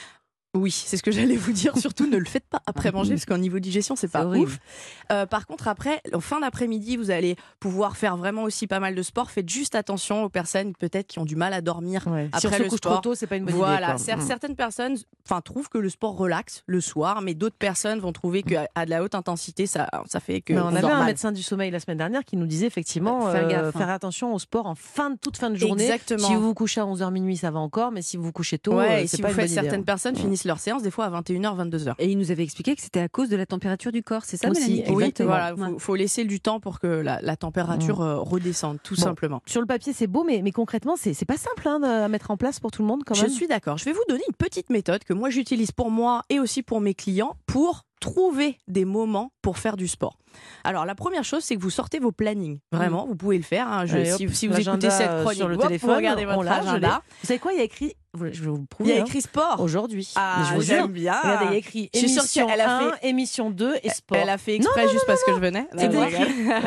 Oui, 0.56 0.72
c'est 0.72 0.98
ce 0.98 1.04
que 1.04 1.12
j'allais 1.12 1.36
vous 1.36 1.52
dire. 1.52 1.76
Surtout, 1.78 2.08
ne 2.08 2.18
le 2.18 2.26
faites 2.26 2.46
pas 2.48 2.62
après 2.66 2.92
manger, 2.92 3.16
parce 3.16 3.26
qu'en 3.26 3.38
niveau 3.38 3.60
digestion, 3.60 3.96
c'est 3.96 4.08
pas 4.08 4.26
horrible. 4.26 4.46
ouf. 4.46 4.60
Euh, 5.12 5.26
par 5.26 5.48
contre, 5.48 5.68
après, 5.68 6.02
en 6.14 6.20
fin 6.20 6.40
d'après-midi, 6.40 6.98
vous 6.98 7.12
allez 7.12 7.36
pouvoir 7.60 7.98
faire 7.98 8.18
vraiment 8.18 8.44
aussi 8.44 8.68
pas 8.68 8.80
mal 8.80 8.96
de 8.96 9.02
sport. 9.02 9.32
Faites 9.32 9.50
juste 9.50 9.76
attention 9.76 10.24
aux 10.24 10.30
personnes 10.30 10.74
peut-être 10.76 11.08
qui 11.08 11.20
ont 11.20 11.26
du 11.26 11.36
mal 11.36 11.54
à 11.54 11.62
dormir 11.62 12.06
Ouais. 12.08 12.30
après 12.32 12.40
si 12.42 12.48
on 12.48 12.52
se 12.52 12.64
le 12.64 12.70
couche 12.70 12.78
sport. 12.78 12.94
trop 12.94 13.02
tôt, 13.02 13.16
c'est 13.16 13.28
pas 13.28 13.36
une 13.38 13.46
bonne 13.46 13.56
voilà, 13.56 13.96
idée. 13.96 14.04
Quoi. 14.06 14.16
Mm. 14.18 14.22
certaines 14.28 14.56
personnes 14.56 14.98
enfin, 15.26 15.42
trouvent 15.42 15.70
que 15.70 15.78
le 15.78 15.90
sport 15.90 16.16
relaxe 16.18 16.64
le 16.68 16.82
soir, 16.82 17.22
mais 17.22 17.34
d'autres 17.34 17.56
personnes 17.58 18.00
vont 18.00 18.12
trouver 18.14 18.44
qu'à 18.44 18.68
à 18.76 18.86
de 18.86 18.90
la 18.92 19.04
haute 19.04 19.16
intensité, 19.16 19.66
ça, 19.66 19.90
ça 20.08 20.20
fait 20.20 20.42
que. 20.42 20.54
Mais 20.54 20.60
on 20.60 20.66
on 20.66 20.76
avait 20.76 20.86
un 20.88 20.98
mal. 20.98 21.06
médecin 21.08 21.32
du 21.32 21.42
sommeil 21.44 21.72
la 21.72 21.80
semaine 21.80 21.98
dernière 21.98 22.24
qui 22.26 22.38
nous 22.38 22.46
disait 22.48 22.68
effectivement 22.68 23.30
Faire 23.32 23.46
euh, 23.46 23.50
gaffe, 23.50 23.76
hein. 23.76 23.80
faire 23.80 23.90
attention 23.90 24.34
au 24.34 24.40
sport 24.40 24.66
en 24.68 24.76
fin 24.76 25.10
de 25.12 25.18
toute 25.18 25.38
fin 25.38 25.50
de 25.50 25.56
journée. 25.56 25.84
Exactement. 25.86 26.28
Si 26.28 26.36
vous 26.36 26.42
vous 26.42 26.54
couchez 26.54 26.82
à 26.82 26.86
11h 26.86 27.12
minuit, 27.12 27.38
ça 27.38 27.52
va 27.52 27.60
encore, 27.60 27.92
mais 27.92 28.02
si 28.02 28.18
vous 28.18 28.24
vous 28.24 28.32
couchez 28.32 28.58
tôt, 28.60 28.74
Ouais, 28.76 28.90
euh, 28.90 28.98
et 29.04 29.08
c'est 29.08 29.18
si 29.18 29.22
pas 29.22 29.30
vous 29.30 29.34
une 29.34 29.40
faites 29.42 29.46
bonne 29.50 29.52
idée, 29.54 29.62
certaines 29.62 29.80
hein. 29.82 29.84
personnes 29.84 30.16
finissent 30.16 30.43
leur 30.48 30.60
séance 30.60 30.84
des 30.84 30.92
fois 30.92 31.06
à 31.06 31.22
21h, 31.22 31.70
22h. 31.70 31.94
Et 32.00 32.10
il 32.12 32.18
nous 32.18 32.32
avait 32.32 32.44
expliqué 32.44 32.76
que 32.76 32.82
c'était 32.82 33.00
à 33.00 33.08
cause 33.10 33.30
de 33.30 33.36
la 33.36 33.46
température 33.46 33.92
du 33.92 34.04
corps, 34.04 34.24
c'est 34.26 34.38
ça, 34.38 34.50
Aussi, 34.50 34.82
Mélanie 34.82 34.96
Oui, 34.96 35.14
voilà, 35.20 35.56
faut, 35.56 35.80
faut 35.80 35.96
laisser 35.96 36.26
du 36.26 36.40
temps 36.40 36.60
pour 36.60 36.80
que 36.80 36.88
la, 36.88 37.22
la 37.22 37.36
température 37.36 38.02
euh, 38.02 38.18
redescende, 38.20 38.78
tout 38.84 38.96
Bon. 38.96 39.02
simplement. 39.02 39.42
Sur 39.46 39.62
le 39.62 39.68
papier, 39.68 39.94
c'est 39.94 40.08
beau, 40.08 40.24
mais, 40.24 40.42
mais 40.44 40.52
concrètement, 40.52 40.96
c'est 40.96 41.26
pas 41.26 41.38
simple 41.38 41.68
hein, 41.68 41.82
à 41.84 42.08
mettre 42.08 42.32
en 42.32 42.38
place 42.38 42.60
pour 42.60 42.72
tout 42.72 42.82
le 42.82 42.88
monde 42.88 43.04
quand 43.06 43.16
Je 43.16 43.24
même. 43.24 43.32
suis 43.32 43.48
d'accord. 43.48 43.78
Je 43.78 43.86
vais 43.86 43.94
vous 43.94 44.04
donner 44.08 44.24
une 44.28 44.36
petite 44.36 44.70
méthode 44.70 45.04
que 45.04 45.14
moi 45.14 45.30
j'utilise 45.30 45.72
pour 45.72 45.92
moi 45.92 46.22
et 46.30 46.40
aussi 46.40 46.64
pour 46.64 46.82
mes 46.82 46.94
clients 46.94 47.36
pour 47.46 47.84
trouver 48.00 48.58
des 48.68 48.84
moments 48.84 49.32
pour 49.42 49.58
faire 49.58 49.78
du 49.78 49.88
sport. 49.88 50.18
Alors 50.66 50.86
la 50.86 50.94
première 50.96 51.24
chose, 51.24 51.44
c'est 51.44 51.56
que 51.56 51.62
vous 51.62 51.70
sortez 51.70 52.00
vos 52.00 52.12
plannings. 52.12 52.60
Vraiment, 52.72 53.06
vous 53.06 53.16
pouvez 53.16 53.38
le 53.38 53.44
faire. 53.44 53.68
hein. 53.68 53.86
Je- 53.86 53.96
Allez, 53.96 54.12
hop, 54.12 54.18
si, 54.18 54.36
si 54.36 54.48
vous 54.48 54.60
écoutez 54.60 54.90
cette 54.90 55.22
chronique, 55.22 55.38
sur 55.38 55.48
le 55.48 55.56
hop, 55.56 55.62
vous 55.62 55.68
téléphone, 55.68 55.96
regardez 55.96 56.26
on 56.26 56.36
votre 56.36 56.42
je 56.44 56.50
l'ai. 56.50 56.70
agenda. 56.70 57.02
Vous 57.22 57.28
savez 57.28 57.40
quoi 57.40 57.54
Il 57.54 57.58
y 57.60 57.62
a 57.62 57.64
écrit, 57.64 57.94
je 58.16 58.24
vais 58.44 58.50
vous 58.50 58.58
le 58.58 58.66
Il 58.82 58.88
y 58.88 58.92
a 58.94 59.02
hein, 59.02 59.06
écrit 59.06 59.22
sport. 59.22 59.60
aujourd'hui. 59.60 60.08
Ah, 60.16 60.44
je 60.50 60.56
vous 60.56 60.62
j'aime 60.62 60.88
bien. 60.88 61.20
Regardez, 61.20 61.46
il 61.46 61.52
y 61.52 61.56
a 61.56 61.58
écrit 61.58 61.90
Je 61.94 62.00
suis 62.00 62.10
sûre 62.10 62.22
émission 62.44 62.48
qu'elle 62.48 62.62
a 62.62 62.78
1, 62.78 62.92
fait- 62.92 63.08
émission 63.10 63.50
2 63.50 63.76
et 63.82 63.90
sport. 63.90 64.18
Elle 64.22 64.30
a 64.30 64.38
fait 64.38 64.56
exprès 64.56 64.88
juste 64.90 65.06
parce 65.08 65.24
que 65.24 65.34
je 65.34 65.40
venais. 65.40 65.68
C'est 65.76 65.88
rigole. 65.88 66.08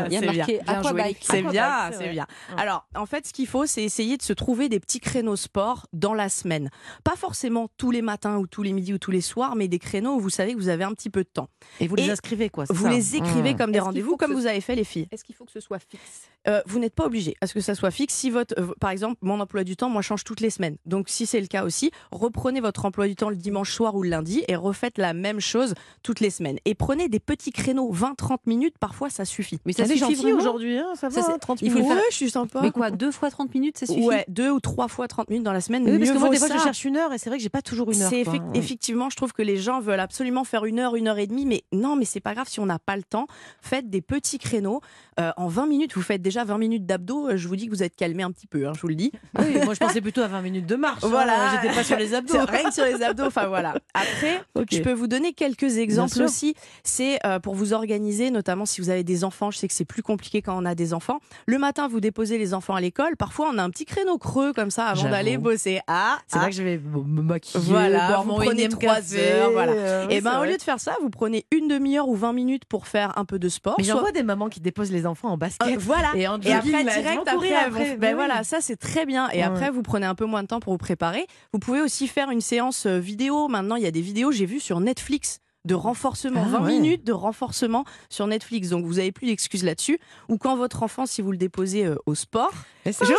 Il 0.07 0.13
y 0.13 0.17
a 0.17 0.21
marqué. 0.33 0.61
Aquabike. 0.67 1.19
C'est 1.23 1.43
bien, 1.43 1.91
c'est 1.97 2.09
bien. 2.11 2.27
Alors, 2.57 2.87
en 2.97 3.07
fait, 3.07 3.27
ce 3.29 3.33
qu'il 3.33 3.47
faut, 3.47 3.67
c'est 3.67 3.83
essayer 3.85 4.17
de 4.17 4.23
se 4.23 4.33
trouver 4.33 4.69
des 4.69 4.81
petits 4.81 5.01
créneaux 5.01 5.37
sport 5.37 5.87
dans 5.93 6.15
la 6.15 6.29
semaine. 6.29 6.71
Pas 7.05 7.17
forcément 7.17 7.69
tous 7.77 7.91
les 7.91 8.03
matins 8.03 8.39
ou 8.39 8.47
tous 8.47 8.63
les 8.63 8.73
midis 8.73 8.93
ou 8.95 8.99
tous 8.99 9.11
les 9.13 9.21
soirs, 9.21 9.55
mais 9.57 9.69
des 9.69 9.79
créneaux 9.79 10.15
où 10.17 10.21
vous 10.21 10.31
savez 10.31 10.53
que 10.55 10.59
vous 10.59 10.69
avez 10.69 10.85
un 10.85 10.93
petit 10.95 11.11
peu 11.11 11.23
de 11.23 11.29
temps. 11.29 11.49
Et 11.81 11.87
vous 11.87 11.95
les 11.97 12.11
inscrivez 12.11 12.51
quoi 12.51 12.65
Vous 12.71 12.87
les 12.89 13.17
écrivez 13.17 13.55
Mmh. 13.55 13.57
comme 13.57 13.71
des 13.73 13.79
rendez-vous, 13.81 14.17
comme 14.17 14.33
vous 14.33 14.47
avez 14.47 14.61
fait 14.61 14.75
les 14.75 14.83
filles. 14.85 15.07
Est-ce 15.13 15.23
qu'il 15.23 15.35
faut 15.35 15.45
que 15.45 15.53
ce 15.53 15.61
soit 15.61 15.79
fixe? 15.79 16.29
Euh, 16.49 16.61
vous 16.67 16.79
n'êtes 16.79 16.95
pas 16.95 17.05
obligé 17.07 17.35
à 17.41 17.47
ce 17.47 17.55
que 17.55 17.61
ça 17.61 17.75
soit 17.75 17.91
fixe. 17.91 18.15
Si 18.15 18.31
votre, 18.31 18.55
euh, 18.59 18.73
par 18.81 18.91
exemple, 18.91 19.17
mon 19.23 19.41
emploi 19.41 19.65
du 19.65 19.77
temps, 19.77 19.89
moi, 19.89 20.03
change 20.03 20.23
toutes 20.25 20.41
les 20.41 20.51
semaines. 20.51 20.77
Donc, 20.87 21.09
si 21.09 21.27
c'est 21.27 21.41
le 21.41 21.47
cas 21.47 21.65
aussi, 21.65 21.91
reprenez 22.13 22.61
votre 22.61 22.85
emploi 22.85 23.09
du 23.09 23.17
temps 23.17 23.31
le 23.31 23.37
dimanche 23.37 23.73
soir 23.73 23.95
ou 23.97 24.03
le 24.03 24.11
lundi 24.11 24.45
et 24.49 24.57
refaites 24.57 24.99
la 24.99 25.13
même 25.13 25.41
chose 25.41 25.75
toutes 26.03 26.21
les 26.21 26.31
semaines. 26.31 26.59
Et 26.65 26.75
prenez 26.75 27.09
des 27.09 27.19
petits 27.21 27.51
créneaux, 27.53 27.91
20-30 27.93 28.39
minutes, 28.47 28.77
parfois 28.79 29.11
ça 29.11 29.25
suffit. 29.25 29.59
Mais 29.67 29.73
ça 29.73 29.87
suffit 29.87 30.33
aujourd'hui, 30.33 30.79
hein, 30.79 30.93
ça 30.95 31.09
va, 31.09 31.15
Ça, 31.15 31.23
c'est- 31.23 31.33
hein, 31.33 31.39
30 31.41 31.63
il 31.63 31.71
faut 31.71 31.79
le 31.79 31.83
minutes. 31.83 31.97
faire- 31.97 32.05
je 32.11 32.17
suis 32.17 32.31
sympa. 32.31 32.61
Mais 32.63 32.71
quoi, 32.71 32.91
deux 32.91 33.11
fois 33.11 33.31
30 33.31 33.53
minutes, 33.55 33.79
ça 33.79 33.87
suffit? 33.87 34.07
Ouais, 34.07 34.25
deux 34.29 34.51
ou 34.51 34.61
trois 34.61 34.89
fois 34.89 35.09
30 35.09 35.29
minutes 35.31 35.45
dans 35.45 35.53
la 35.53 35.61
semaine. 35.61 35.85
Oui, 35.85 35.99
parce 35.99 36.11
que 36.13 36.19
moi, 36.19 36.29
des 36.29 36.39
fois, 36.39 36.49
ça. 36.49 36.59
je 36.59 36.63
cherche 36.63 36.85
une 36.85 36.97
heure 36.97 37.13
et 37.13 37.19
c'est 37.19 37.29
vrai 37.31 37.39
que 37.39 37.43
j'ai 37.43 37.49
pas 37.49 37.63
toujours 37.63 37.91
une 37.91 38.01
heure. 38.03 38.11
C'est 38.11 38.27
Ouais. 38.29 38.41
effectivement, 38.55 39.11
je 39.11 39.17
trouve 39.17 39.33
que 39.33 39.43
les 39.43 39.57
gens 39.57 39.81
veulent 39.81 40.01
absolument 40.01 40.45
faire 40.45 40.65
une 40.65 40.79
heure, 40.79 40.97
une 40.97 41.09
heure 41.09 41.19
et 41.19 41.27
demie, 41.27 41.45
mais 41.47 41.65
non, 41.73 41.97
mais 41.97 42.05
c'est 42.05 42.21
pas 42.21 42.35
grave 42.35 42.47
si 42.49 42.61
on 42.61 42.67
n'a 42.67 42.79
pas 42.79 42.97
le 42.97 43.03
temps. 43.03 43.27
Faites 43.61 43.91
des 43.91 44.01
petits 44.01 44.39
créneaux. 44.39 44.81
Euh, 45.21 45.33
en 45.37 45.49
20 45.49 45.67
minutes, 45.67 45.95
vous 45.95 46.03
faites 46.03 46.23
déjà 46.23 46.36
20 46.45 46.59
minutes 46.59 46.87
d'abdos. 46.87 47.29
euh, 47.29 47.37
Je 47.37 47.49
vous 47.49 47.57
dis 47.57 47.67
que 47.67 47.71
vous 47.71 47.83
êtes 47.83 47.97
calmé 47.97 48.23
un 48.23 48.31
petit 48.31 48.47
peu, 48.47 48.67
hein, 48.67 48.73
je 48.75 48.81
vous 48.81 48.89
le 48.89 48.95
dis. 48.95 49.13
Oui, 49.39 49.59
moi 49.65 49.75
je 49.75 49.79
pensais 49.81 50.01
plutôt 50.01 50.23
à 50.23 50.29
20 50.29 50.41
minutes 50.43 50.67
de 50.67 50.77
marche. 50.77 51.05
hein, 51.05 51.09
Voilà. 51.09 51.61
J'étais 51.63 51.75
pas 51.75 51.85
sur 51.85 51.97
les 51.97 52.15
abdos. 52.15 52.35
Rien 52.47 52.65
que 52.69 52.75
sur 52.75 52.85
les 52.85 53.03
abdos, 53.03 53.25
enfin 53.25 53.47
voilà. 53.47 53.75
Après, 53.95 54.43
je 54.71 54.81
peux 54.81 54.93
vous 54.93 55.07
donner 55.07 55.33
quelques 55.33 55.77
exemples 55.79 56.23
aussi. 56.23 56.55
C'est 56.85 57.19
euh, 57.27 57.39
pour 57.39 57.55
vous 57.55 57.73
organiser, 57.73 58.31
notamment 58.31 58.67
si 58.67 58.81
vous 58.81 58.91
avez 58.91 59.05
des 59.05 59.25
enfants. 59.25 59.51
Je 59.51 59.59
sais 59.59 59.69
que 59.69 59.75
c'est 59.75 59.85
plus 59.85 60.03
compliqué 60.03 60.43
quand 60.43 60.57
on 60.61 60.65
a 60.65 60.75
des 60.75 60.95
enfants. 60.95 61.19
Le 61.47 61.59
matin, 61.59 61.89
vous 61.89 62.01
déposez 62.01 62.39
les 62.39 62.55
enfants 62.55 62.75
à 62.75 62.81
l'école. 62.81 63.17
Parfois, 63.17 63.51
on 63.53 63.59
a 63.59 63.63
un 63.63 63.71
petit 63.71 63.85
créneau 63.85 64.19
creux 64.19 64.53
comme 64.53 64.71
ça 64.71 64.87
avant 64.87 65.09
d'aller 65.11 65.39
bosser. 65.39 65.81
Ah, 65.87 66.19
C'est 66.27 66.39
ah. 66.39 66.43
là 66.43 66.49
que 66.49 66.55
je 66.55 66.63
vais 66.63 66.79
me 66.79 67.23
maquiller, 67.23 67.63
Voilà, 67.67 68.09
boire 68.09 68.23
vous 68.25 68.31
mon 68.31 68.37
prenez 68.41 68.69
trois 68.69 69.15
heures, 69.15 69.51
voilà. 69.53 69.73
euh, 69.73 70.09
Et 70.09 70.21
ben 70.21 70.31
c'est 70.31 70.37
au 70.37 70.41
vrai. 70.41 70.51
lieu 70.53 70.57
de 70.57 70.63
faire 70.63 70.81
ça, 70.81 70.97
vous 71.03 71.11
prenez 71.11 71.45
une 71.53 71.69
demi-heure 71.69 72.09
ou 72.09 72.15
20 72.17 72.33
minutes 72.33 72.65
pour 72.65 72.87
faire 72.87 73.17
un 73.19 73.25
peu 73.25 73.39
de 73.39 73.49
sport. 73.49 73.75
Mais 73.79 73.85
j'en 73.85 73.93
soit- 73.95 74.01
vois 74.03 74.13
des 74.13 74.23
mamans 74.23 74.49
qui 74.49 74.61
déposent 74.61 74.93
les 74.93 75.07
enfants 75.07 75.29
en 75.29 75.37
basket. 75.37 75.67
Euh, 75.69 75.77
voilà. 75.79 76.13
Et 76.17 76.27
en 76.29 76.41
Et 76.41 76.53
après, 76.53 76.71
elles 76.73 76.87
direct 77.03 77.29
après, 77.29 77.69
vont- 77.69 77.79
ben 77.81 77.97
Mais 78.01 78.09
oui. 78.09 78.15
voilà, 78.15 78.43
ça 78.45 78.61
c'est 78.61 78.77
très 78.77 79.05
bien. 79.07 79.29
Et 79.31 79.37
Ouais. 79.39 79.43
après, 79.43 79.71
vous 79.71 79.83
prenez 79.83 80.07
un 80.07 80.15
peu 80.15 80.25
moins 80.25 80.43
de 80.43 80.49
temps 80.49 80.61
pour 80.61 80.73
vous 80.73 80.79
préparer. 80.79 81.27
Vous 81.53 81.59
pouvez 81.59 81.81
aussi 81.83 82.09
faire 82.09 82.31
une 82.31 82.41
séance 82.41 82.87
euh, 82.87 82.99
vidéo. 82.99 83.49
Maintenant, 83.49 83.77
il 83.77 83.83
y 83.83 83.87
a 83.87 83.91
des 83.91 84.01
vidéos, 84.01 84.33
j'ai 84.33 84.47
vu 84.47 84.59
sur 84.61 84.81
Netflix 84.81 85.41
de 85.67 85.75
renforcement, 85.75 86.45
Ah 86.47 86.59
20 86.59 86.61
ouais. 86.65 86.71
minutes 86.79 87.05
de 87.05 87.13
renforcement 87.13 87.85
sur 88.09 88.27
Netflix. 88.29 88.69
Donc 88.69 88.85
vous 88.87 88.99
avez 89.01 89.11
plus 89.13 89.27
d'excuses 89.27 89.65
là-dessus. 89.65 89.99
Ou 90.29 90.39
quand 90.39 90.57
votre 90.57 90.83
enfant, 90.85 91.07
si 91.07 91.23
vous 91.23 91.33
le 91.33 91.39
déposez 91.39 91.85
euh, 91.85 91.97
au 92.07 92.15
sport, 92.15 92.53
ça 92.85 92.93
je 92.93 93.05
regarde 93.05 93.17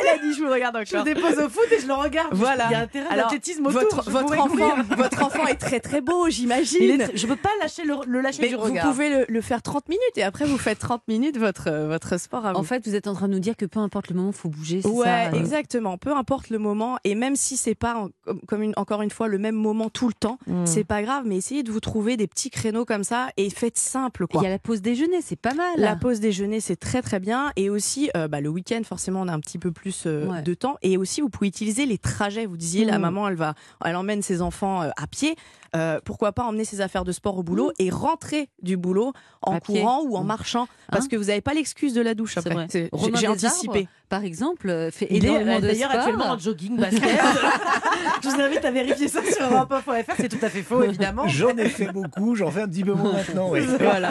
elle 0.00 0.08
a 0.08 0.18
dit, 0.22 0.32
je 0.34 0.42
vous 0.44 0.50
regarde 0.50 0.76
je 0.86 0.92
le 0.94 1.00
encore. 1.00 1.14
dépose 1.14 1.38
au 1.44 1.48
foot 1.48 1.66
et 1.72 1.80
je 1.80 1.86
le 1.86 1.94
regarde. 1.94 2.28
Voilà. 2.32 2.66
Il 2.68 2.72
y 2.72 2.74
a 2.74 2.80
un 2.80 2.86
terrain 2.86 3.06
Alors. 3.10 3.30
Votre, 3.70 4.04
je 4.04 4.10
votre 4.10 4.38
enfant, 4.38 4.74
votre 4.96 5.22
enfant 5.24 5.46
est 5.46 5.54
très 5.56 5.80
très 5.80 6.00
beau, 6.00 6.28
j'imagine. 6.28 6.78
Il 6.82 7.00
est- 7.00 7.16
Je 7.16 7.26
peux 7.26 7.36
pas 7.36 7.50
lâcher 7.60 7.84
le, 7.84 7.94
le 8.06 8.20
lâcher 8.20 8.42
Mais 8.42 8.48
du 8.48 8.54
vous 8.54 8.60
regard. 8.62 8.86
pouvez 8.88 9.08
le, 9.10 9.24
le 9.28 9.40
faire 9.40 9.62
30 9.62 9.88
minutes 9.88 10.02
et 10.16 10.22
après 10.22 10.44
vous 10.44 10.58
faites 10.58 10.78
30 10.78 11.02
minutes 11.08 11.38
votre, 11.38 11.70
votre 11.86 12.18
sport 12.18 12.46
à 12.46 12.52
vous. 12.52 12.58
En 12.58 12.62
fait, 12.62 12.86
vous 12.86 12.94
êtes 12.94 13.06
en 13.06 13.14
train 13.14 13.28
de 13.28 13.32
nous 13.34 13.40
dire 13.40 13.56
que 13.56 13.64
peu 13.66 13.80
importe 13.80 14.10
le 14.10 14.16
moment, 14.16 14.30
il 14.30 14.36
faut 14.36 14.48
bouger, 14.48 14.80
Ouais, 14.86 15.04
ça 15.04 15.26
euh, 15.28 15.32
exactement. 15.32 15.98
Peu 15.98 16.12
importe 16.14 16.50
le 16.50 16.58
moment, 16.58 16.98
et 17.04 17.14
même 17.14 17.36
si 17.36 17.56
c'est 17.56 17.74
pas 17.74 17.94
en- 17.96 18.08
comme- 18.46 18.62
une, 18.62 18.72
encore 18.76 19.02
une 19.02 19.10
fois 19.10 19.28
le 19.28 19.38
même 19.38 19.54
moment 19.56 19.90
tout 19.90 20.08
le 20.08 20.14
temps, 20.14 20.38
Mm. 20.46 20.66
c'est 20.66 20.84
pas 20.84 21.02
grave. 21.02 21.24
Mais 21.26 21.36
essayez 21.36 21.62
de 21.62 21.70
vous 21.72 21.80
trouver 21.80 22.16
des 22.16 22.26
petits 22.26 22.50
créneaux 22.50 22.84
comme 22.84 23.04
ça 23.04 23.28
et 23.36 23.50
faites 23.50 23.78
simple 23.78 24.26
Il 24.34 24.42
y 24.42 24.46
a 24.46 24.50
la 24.50 24.58
pause 24.58 24.82
déjeuner, 24.82 25.20
c'est 25.22 25.36
pas 25.40 25.54
mal. 25.54 25.66
La 25.76 25.96
pause 25.96 26.20
déjeuner, 26.20 26.60
c'est 26.60 26.76
très 26.76 27.02
très 27.02 27.20
bien. 27.20 27.52
Et 27.56 27.70
aussi, 27.70 28.10
euh, 28.16 28.28
bah, 28.28 28.40
le 28.40 28.48
week-end, 28.48 28.80
forcément, 28.84 29.20
on 29.22 29.28
a 29.28 29.32
un 29.32 29.40
petit 29.40 29.58
peu 29.58 29.72
plus 29.72 29.85
plus 29.86 30.02
euh, 30.06 30.26
Ouais. 30.26 30.42
de 30.42 30.54
temps. 30.54 30.76
Et 30.82 30.96
aussi, 30.96 31.20
vous 31.20 31.28
pouvez 31.28 31.46
utiliser 31.46 31.86
les 31.86 31.96
trajets. 31.98 32.44
Vous 32.46 32.56
disiez, 32.56 32.84
la 32.84 32.98
Mm. 32.98 33.02
maman, 33.02 33.28
elle 33.28 33.36
va, 33.36 33.54
elle 33.84 33.94
emmène 33.94 34.20
ses 34.22 34.42
enfants 34.42 34.82
euh, 34.82 34.88
à 34.96 35.06
pied. 35.06 35.36
Euh, 35.76 36.00
pourquoi 36.04 36.32
pas 36.32 36.42
emmener 36.44 36.64
ses 36.64 36.80
affaires 36.80 37.04
de 37.04 37.12
sport 37.12 37.36
au 37.38 37.42
boulot 37.42 37.70
et 37.78 37.90
rentrer 37.90 38.48
du 38.62 38.76
boulot 38.78 39.12
en 39.42 39.56
À 39.56 39.60
pied. 39.60 39.80
courant 39.80 40.02
ou 40.04 40.16
en 40.16 40.24
Mm. 40.24 40.26
marchant, 40.26 40.68
parce 40.90 41.04
Hein 41.04 41.08
que 41.10 41.16
vous 41.16 41.24
n'avez 41.24 41.40
pas 41.42 41.54
l'excuse 41.54 41.92
de 41.94 42.00
la 42.00 42.14
douche. 42.14 42.36
Après, 42.38 42.66
j'ai 42.72 43.28
anticipé. 43.28 43.86
Par 44.08 44.22
exemple, 44.24 44.88
fait 44.92 45.12
énormément 45.12 45.56
de 45.56 45.66
d'ailleurs 45.66 45.90
sport. 45.90 46.00
actuellement 46.04 46.30
en 46.30 46.38
jogging 46.38 46.76
basket. 46.78 47.02
Je 48.22 48.28
vous 48.28 48.40
invite 48.40 48.64
à 48.64 48.70
vérifier 48.70 49.08
ça 49.08 49.20
sur 49.24 49.44
europe1.fr. 49.50 50.12
C'est 50.16 50.28
tout 50.28 50.44
à 50.44 50.48
fait 50.48 50.62
faux, 50.62 50.82
évidemment. 50.82 51.26
J'en 51.28 51.56
ai 51.56 51.68
fait 51.68 51.92
beaucoup, 51.92 52.34
j'en 52.36 52.50
fais 52.50 52.62
un 52.62 52.68
petit 52.68 52.84
peu 52.84 52.94
moins 52.94 53.12
maintenant. 53.12 53.50
oui. 53.50 53.60
Voilà. 53.80 54.10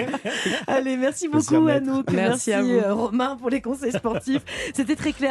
Allez, 0.67 0.97
merci 0.97 1.27
beaucoup. 1.29 1.65
Anouk. 1.67 2.11
Merci 2.11 2.51
à 2.53 2.61
vous. 2.61 2.79
Romain 2.89 3.37
pour 3.37 3.49
les 3.49 3.61
conseils 3.61 3.91
sportifs. 3.93 4.41
C'était 4.73 4.95
très 4.95 5.13
clair. 5.13 5.23